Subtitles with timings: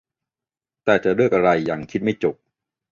[0.83, 2.35] แต่จะเลือกอะไรยังคิดไม่จบ